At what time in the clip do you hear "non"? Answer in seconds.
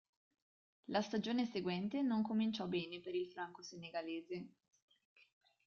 2.01-2.23